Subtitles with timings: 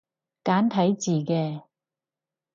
[0.43, 1.61] 簡體字嘅